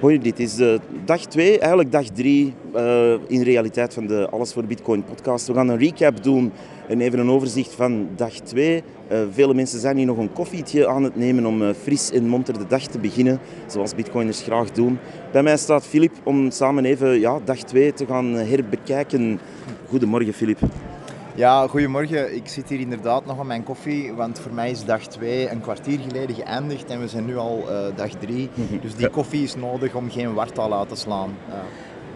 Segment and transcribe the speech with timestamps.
[0.00, 4.52] Hoi, dit is de dag 2, eigenlijk dag 3 uh, in realiteit van de Alles
[4.52, 5.46] voor Bitcoin podcast.
[5.46, 6.52] We gaan een recap doen
[6.88, 8.82] en even een overzicht van dag 2.
[9.12, 12.28] Uh, vele mensen zijn hier nog een koffietje aan het nemen om uh, fris en
[12.28, 14.98] monter de dag te beginnen, zoals bitcoiners graag doen.
[15.32, 19.40] Bij mij staat Filip om samen even ja, dag 2 te gaan herbekijken.
[19.86, 20.58] Goedemorgen Filip.
[21.38, 22.34] Ja, goedemorgen.
[22.34, 25.60] Ik zit hier inderdaad nog aan mijn koffie, want voor mij is dag 2 een
[25.60, 28.48] kwartier geleden geëindigd en we zijn nu al uh, dag 3.
[28.54, 28.80] Mhm.
[28.82, 31.30] Dus die koffie is nodig om geen wartaal uit te slaan.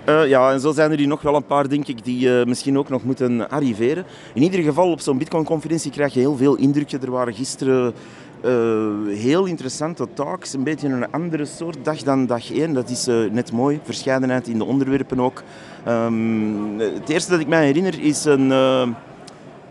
[0.06, 0.22] Ja.
[0.22, 2.44] Uh, ja, en zo zijn er hier nog wel een paar, denk ik, die uh,
[2.44, 4.04] misschien ook nog moeten arriveren.
[4.34, 7.02] In ieder geval, op zo'n Bitcoin-conferentie krijg je heel veel indrukken.
[7.02, 7.94] Er waren gisteren
[9.08, 12.72] heel interessante talks, een beetje een andere soort dag dan dag 1.
[12.72, 15.42] Dat is net mooi, verscheidenheid in de onderwerpen ook.
[15.88, 18.52] Um, het eerste dat ik mij herinner is een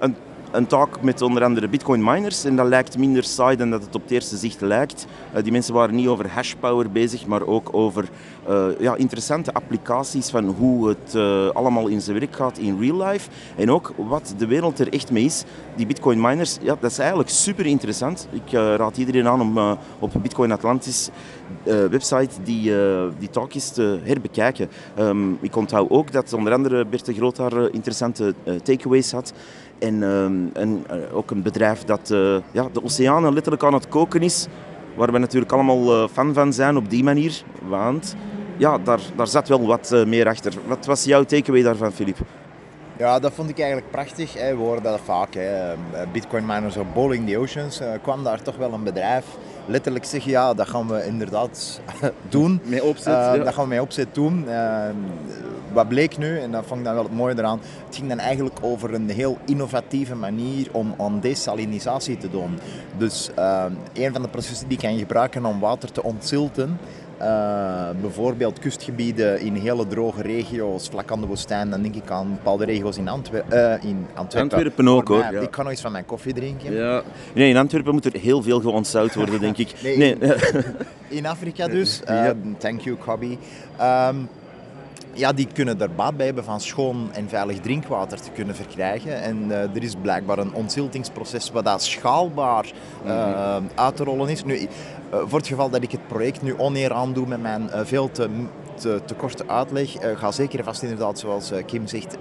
[0.01, 0.15] een,
[0.51, 2.43] een talk met onder andere bitcoin miners.
[2.43, 5.05] En dat lijkt minder saai dan dat het op het eerste zicht lijkt.
[5.35, 8.09] Uh, die mensen waren niet over hashpower bezig, maar ook over
[8.49, 13.07] uh, ja, interessante applicaties van hoe het uh, allemaal in zijn werk gaat in real
[13.07, 13.29] life.
[13.55, 15.43] En ook wat de wereld er echt mee is.
[15.75, 18.27] Die bitcoin miners, ja, dat is eigenlijk super interessant.
[18.31, 21.09] Ik raad iedereen aan om op Bitcoin Atlantis
[21.63, 22.73] website die,
[23.19, 24.69] die talk eens te herbekijken.
[24.99, 29.33] Um, ik onthoud ook dat onder andere Bert de Groot daar interessante takeaways had.
[29.79, 30.03] En,
[30.53, 32.07] en uh, ook een bedrijf dat
[32.51, 34.47] ja, de oceanen letterlijk aan het koken is.
[34.95, 37.43] Waar we natuurlijk allemaal fan van zijn op die manier.
[37.67, 38.15] Want
[38.57, 40.53] ja, daar, daar zat wel wat meer achter.
[40.67, 42.17] Wat was jouw takeaway daarvan, Filip?
[42.97, 44.33] Ja, dat vond ik eigenlijk prachtig.
[44.33, 45.33] We horen dat vaak.
[45.33, 45.73] Hè.
[46.11, 47.81] Bitcoin miners op Bowling the Oceans.
[48.01, 49.25] kwam daar toch wel een bedrijf
[49.65, 51.81] letterlijk zeggen, ja, dat gaan we inderdaad
[52.29, 52.61] doen.
[52.81, 54.45] Opzet, uh, Dat gaan we mee opzet doen.
[54.47, 54.85] Uh,
[55.73, 58.19] wat bleek nu, en dat vond ik dan wel het mooie eraan, het ging dan
[58.19, 62.59] eigenlijk over een heel innovatieve manier om aan desalinisatie te doen.
[62.97, 66.79] Dus uh, een van de processen die kan je gebruiken om water te ontzilten,
[67.21, 71.69] uh, bijvoorbeeld kustgebieden in hele droge regio's, vlak aan de woestijn.
[71.69, 74.57] Dan denk ik aan bepaalde regio's in, Antwer uh, in Antwerpen.
[74.57, 75.17] Antwerpen ook hoor.
[75.31, 75.39] Ja.
[75.39, 76.73] Ik kan nog eens van mijn koffie drinken.
[76.73, 77.01] Ja.
[77.33, 79.73] Nee, in Antwerpen moet er heel veel geontzout worden, denk ik.
[79.83, 80.17] nee.
[80.17, 80.33] In,
[81.17, 82.01] in, Afrika dus.
[82.11, 82.97] Uh, thank you.
[83.81, 84.29] Um,
[85.13, 89.21] ja, die kunnen er baat bij hebben van schoon en veilig drinkwater te kunnen verkrijgen.
[89.21, 92.71] En uh, er is blijkbaar een ontziltingsproces wat dat schaalbaar
[93.05, 94.43] uh, uit te rollen is.
[94.43, 94.67] Nu, uh,
[95.09, 98.29] voor het geval dat ik het project nu oneer aandoe met mijn veel te
[98.81, 100.03] te, te korte uitleg.
[100.03, 102.19] Uh, ga zeker vast inderdaad, zoals uh, Kim zegt, uh,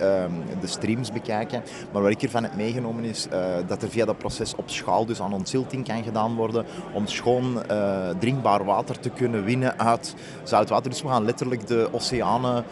[0.61, 1.63] de streams bekijken.
[1.93, 3.29] Maar wat ik ervan heb meegenomen is
[3.67, 7.63] dat er via dat proces op schaal dus aan ontzilting kan gedaan worden om schoon
[8.19, 10.91] drinkbaar water te kunnen winnen uit zoutwater.
[10.91, 12.65] Dus we gaan letterlijk de oceanen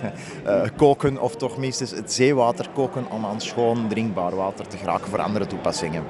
[0.76, 5.22] koken of toch minstens het zeewater koken om aan schoon drinkbaar water te geraken voor
[5.22, 6.02] andere toepassingen.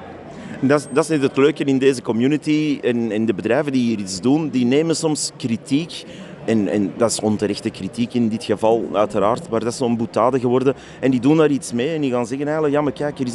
[0.61, 3.99] Dat is, dat is het leuke in deze community en, en de bedrijven die hier
[3.99, 6.05] iets doen, die nemen soms kritiek
[6.47, 9.49] en, en, dat is onterechte kritiek in dit geval, uiteraard.
[9.49, 10.73] Maar dat is zo'n boetade geworden.
[10.99, 13.27] En die doen daar iets mee en die gaan zeggen eigenlijk, ja maar kijk, er,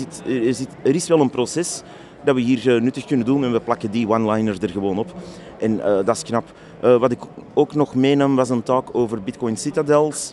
[0.83, 1.83] er, is wel een proces
[2.25, 5.15] dat we hier eh, nuttig kunnen doen en we plakken die one-liner er gewoon op.
[5.59, 6.45] En uh, dat is knap.
[6.85, 7.21] Uh, wat ik
[7.55, 10.33] ook nog meenam was een talk over Bitcoin Citadels.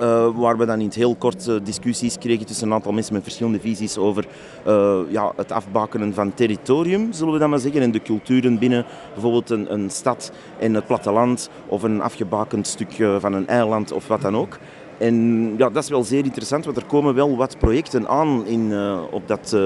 [0.00, 3.14] Uh, waar we dan in het heel kort uh, discussies kregen tussen een aantal mensen
[3.14, 4.26] met verschillende visies over
[4.66, 8.84] uh, ja, het afbakenen van territorium, zullen we dan maar zeggen, en de culturen binnen
[9.12, 14.08] bijvoorbeeld een, een stad en het platteland of een afgebakend stuk van een eiland of
[14.08, 14.58] wat dan ook.
[14.98, 18.72] En ja, dat is wel zeer interessant, want er komen wel wat projecten aan in,
[19.10, 19.56] op, dat,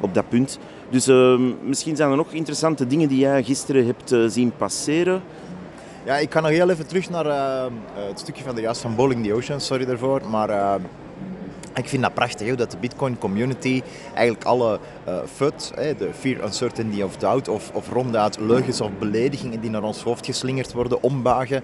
[0.00, 0.58] op dat punt.
[0.90, 1.06] Dus
[1.62, 5.22] misschien zijn er nog interessante dingen die jij gisteren hebt zien passeren.
[6.06, 8.94] Ja, ik kan nog heel even terug naar uh, het stukje van de juist van
[8.94, 10.28] Bowling the Ocean, sorry daarvoor.
[10.28, 10.74] Maar uh,
[11.74, 13.82] ik vind dat prachtig, dat de Bitcoin community
[14.14, 14.78] eigenlijk alle
[15.08, 19.82] uh, FUD, de Fear, Uncertainty of Doubt, of, of ronduit leugens of beledigingen die naar
[19.82, 21.62] ons hoofd geslingerd worden, ombuigen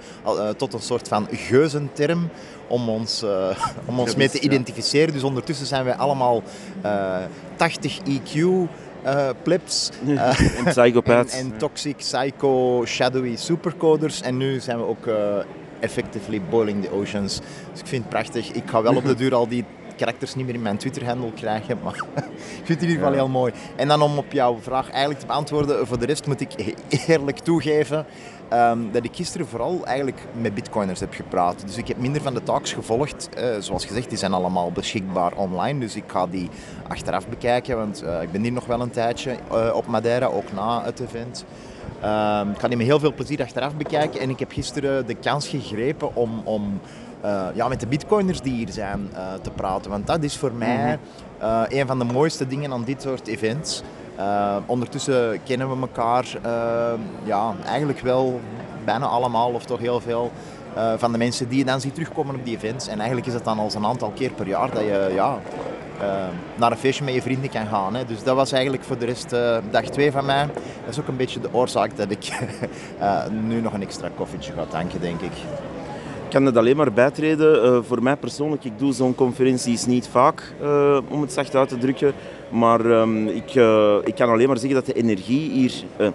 [0.56, 2.28] tot een soort van geuzenterm
[2.66, 3.24] om ons,
[3.90, 5.12] om ons mee te identificeren.
[5.12, 6.42] Dus ondertussen zijn wij allemaal
[7.56, 8.40] 80 EQ
[9.04, 9.90] uh, plebs.
[10.06, 11.34] Uh, en psychopaths.
[11.34, 14.20] En, en, toxic, psycho, shadowy supercoders.
[14.22, 15.14] En nu zijn we ook uh,
[15.80, 17.40] effectively boiling the oceans.
[17.70, 18.52] Dus ik vind het prachtig.
[18.52, 19.64] Ik ga wel op de duur al die
[19.94, 23.28] karakters niet meer in mijn Twitter-handle krijgen, maar ik vind het in ieder geval heel
[23.28, 23.52] mooi.
[23.76, 26.74] En dan om op jouw vraag eigenlijk te beantwoorden, voor de rest moet ik
[27.06, 28.06] eerlijk toegeven
[28.52, 31.62] um, dat ik gisteren vooral eigenlijk met bitcoiners heb gepraat.
[31.66, 33.28] Dus ik heb minder van de talks gevolgd.
[33.38, 36.48] Uh, zoals gezegd, die zijn allemaal beschikbaar online, dus ik ga die
[36.88, 40.52] achteraf bekijken, want uh, ik ben hier nog wel een tijdje uh, op Madeira, ook
[40.52, 41.44] na het event.
[42.04, 45.14] Um, ik ga die met heel veel plezier achteraf bekijken en ik heb gisteren de
[45.14, 46.80] kans gegrepen om, om
[47.24, 49.90] uh, ja, met de bitcoiners die hier zijn uh, te praten.
[49.90, 50.98] Want dat is voor mij
[51.42, 53.82] uh, een van de mooiste dingen aan dit soort events.
[54.66, 56.26] ondertussen kennen we elkaar
[57.24, 58.40] ja, eigenlijk wel
[58.84, 60.32] bijna allemaal of toch heel veel
[60.96, 62.86] van de mensen die je dan ziet terugkomen op die events.
[62.86, 65.38] En eigenlijk is het dan al een aantal keer per jaar dat je ja,
[66.02, 66.08] uh,
[66.54, 67.94] naar een feestje met je vrienden kan gaan.
[67.94, 68.04] Hè.
[68.04, 70.46] Dus dat was eigenlijk voor de rest uh, dag 2 van mij.
[70.84, 72.32] Dat is ook een beetje de oorzaak dat ik
[73.48, 75.32] nu nog een extra koffietje ga tanken, denk ik.
[76.32, 77.84] Kan het alleen maar bijtreden.
[77.84, 80.54] voor mij persoonlijk, ik doe zo'n conferenties niet vaak,
[81.08, 82.12] om het zacht uit te drukken.
[82.50, 83.54] Maar um, ik,
[84.04, 85.72] ik kan alleen maar zeggen dat de energie hier,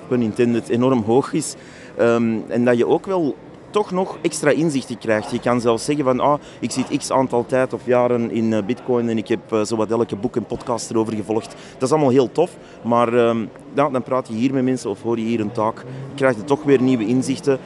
[0.07, 1.55] pun intended, enorm hoog is.
[1.99, 3.35] Um, en dat je ook wel
[3.69, 5.31] toch nog extra inzichten krijgt.
[5.31, 8.63] Je kan zelfs zeggen van ah, ik zit x aantal tijd of jaren in eh,
[8.63, 11.55] bitcoin en ik heb zowat elke boek en podcast erover gevolgd.
[11.73, 13.35] Dat is allemaal heel tof, maar uh,
[13.73, 15.83] dan praat je hier met mensen of hoor je hier een taak,
[16.15, 17.59] krijg je toch weer nieuwe inzichten.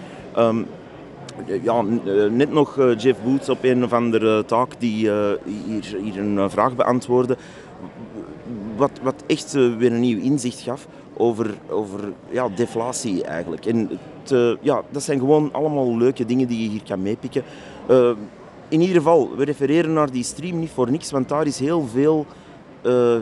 [1.45, 6.49] Ja, eh, net nog Jeff Woods op een of andere taak die hier, hier, een
[6.49, 7.37] vraag beantwoordde,
[8.75, 11.99] wat, wat echt weer een nieuw inzicht gaf over, over
[12.29, 13.65] ja, deflatie eigenlijk.
[13.65, 13.89] En
[14.23, 17.43] het, ja, dat zijn gewoon allemaal leuke dingen die je hier kan meepikken.
[18.67, 21.87] In ieder geval, we refereren naar die stream niet voor niks, want daar is heel
[21.87, 22.25] veel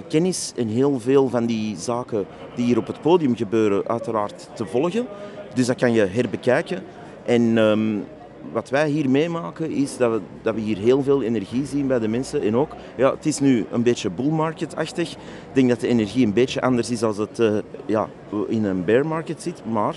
[0.07, 2.25] kennis en heel veel van die zaken
[2.55, 5.05] die hier op het podium gebeuren uiteraard te volgen.
[5.53, 6.83] Dus dat kan je herbekijken.
[7.25, 8.03] En um,
[8.51, 11.99] wat wij hier meemaken is dat we, dat we hier heel veel energie zien bij
[11.99, 12.41] de mensen.
[12.41, 15.11] En ook, ja, het is nu een beetje bull market-achtig.
[15.11, 15.17] Ik
[15.53, 18.07] denk dat de energie een beetje anders is als het uh, ja,
[18.47, 19.61] in een bear market zit.
[19.71, 19.95] Maar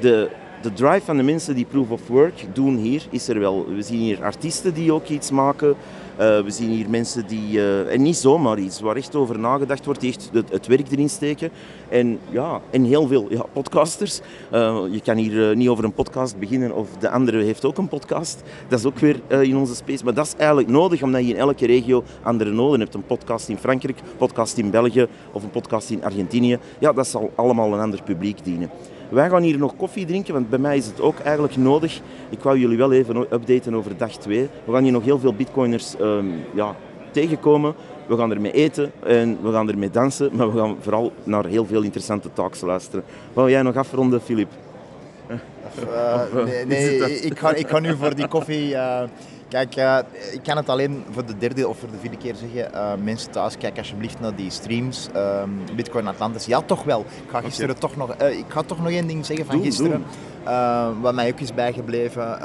[0.00, 0.30] de,
[0.62, 3.66] de drive van de mensen die proof of work doen hier, is er wel.
[3.74, 5.74] We zien hier artiesten die ook iets maken.
[6.20, 9.84] Uh, we zien hier mensen die, uh, en niet zomaar iets, waar echt over nagedacht
[9.84, 11.50] wordt, die echt het, werk erin steken.
[11.88, 14.20] En, ja, en heel veel ja, podcasters.
[14.52, 17.88] Uh, je kan hier niet over een podcast beginnen of de andere heeft ook een
[17.88, 18.42] podcast.
[18.68, 20.04] Dat is ook weer in onze space.
[20.04, 22.94] Maar dat is eigenlijk nodig omdat je in elke regio andere noden hebt.
[22.94, 26.58] Een podcast in Frankrijk, een podcast in België of een podcast in Argentinië.
[26.78, 28.70] Ja, dat zal allemaal een ander publiek dienen.
[29.14, 32.00] Wij gaan hier nog koffie drinken, want bij mij is het ook eigenlijk nodig.
[32.30, 34.48] Ik wou jullie wel even updaten over dag 2.
[34.64, 36.76] We gaan hier nog heel veel bitcoiners um, ja,
[37.10, 37.74] tegenkomen.
[38.06, 41.66] We gaan ermee eten en we gaan ermee dansen, maar we gaan vooral naar heel
[41.66, 43.04] veel interessante talks luisteren.
[43.32, 44.48] Wou jij nog afronden, Filip?
[45.28, 46.66] Uh, nee,
[46.98, 48.70] nee ik, ga, ik ga nu voor die koffie...
[48.70, 49.02] Uh
[49.54, 49.98] Kijk, uh,
[50.32, 52.70] ik kan het alleen voor de derde of voor de vierde keer zeggen.
[52.74, 55.08] Uh, mensen thuis, kijk alsjeblieft naar die streams.
[55.16, 56.46] Um, Bitcoin Atlantis.
[56.46, 57.00] Ja, toch wel.
[57.00, 58.14] Ik ga gisteren toch nog...
[58.22, 60.04] Uh, ik ga toch nog één ding zeggen van doe, gisteren.
[61.00, 62.38] wat mij ook is bijgebleven.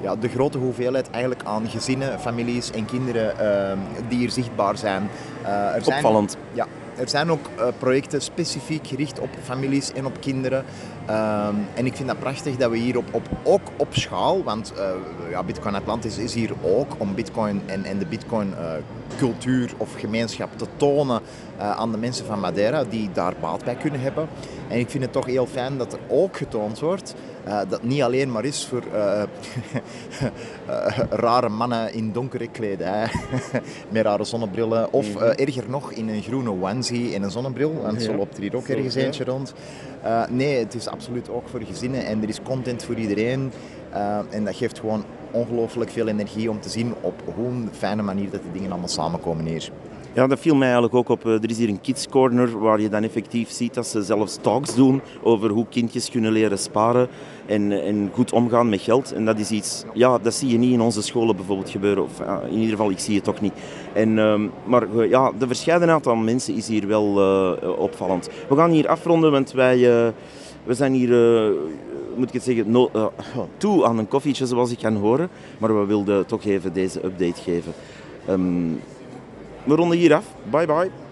[0.00, 3.78] Ja, de grote hoeveelheid eigenlijk aan gezinnen, families en kinderen ehm,
[4.08, 5.08] die hier zichtbaar zijn.
[5.44, 6.36] er zijn Opvallend.
[6.52, 6.66] Ja,
[6.96, 10.64] er zijn ook uh, projecten specifiek gericht op families en op kinderen.
[11.10, 14.72] Um, en ik vind dat prachtig dat we hier op, op, ook op schaal, want
[14.76, 14.90] uh,
[15.30, 18.72] ja, Bitcoin Atlantis is hier ook om Bitcoin en, en de Bitcoin uh,
[19.18, 21.20] cultuur of gemeenschap te tonen
[21.58, 24.28] aan de mensen van Madeira die daar baat bij kunnen hebben.
[24.68, 27.14] En ik vind het toch heel fijn dat er ook getoond wordt
[27.68, 28.82] dat niet alleen maar is voor
[31.10, 33.10] rare mannen in donkere kledij
[33.90, 34.92] met rare zonnebrillen.
[34.92, 35.24] Of mhm.
[35.24, 38.68] erger nog, in een groene onesie en een zonnebril, want zo loopt er hier ook
[38.68, 39.54] ergens eentje rond.
[40.28, 43.52] nee, het is absoluut ook voor gezinnen en er is content voor iedereen.
[44.30, 48.30] en dat geeft gewoon ongelooflijk veel energie om te zien op hoe een fijne manier
[48.30, 49.70] dat die dingen allemaal samenkomen hier.
[50.16, 51.26] Ja, dat viel mij eigenlijk ook op.
[51.26, 54.38] Eh, er is hier een kids corner waar je dan effectief ziet dat ze zelfs
[54.40, 57.08] talks doen over hoe kindjes kunnen leren sparen
[57.46, 59.12] en, en goed omgaan met geld.
[59.12, 62.02] En dat is iets, ja, dat zie je niet in onze scholen bijvoorbeeld gebeuren.
[62.02, 63.52] Of in ieder geval, ik zie het toch niet.
[63.92, 67.06] En, uh, maar uh, ja, de verscheidenheid aan mensen is hier wel
[67.78, 68.28] opvallend.
[68.48, 70.12] We gaan hier afronden, want wij
[70.66, 71.08] we zijn hier
[72.16, 73.06] moet ik het zeggen, uh,
[73.56, 75.28] toe aan een koffietje zoals ik kan horen.
[75.58, 77.72] Maar we wilden toch even deze update geven.
[78.28, 78.80] Um,
[79.64, 80.24] we ronden hier af.
[80.50, 81.05] Bye bye.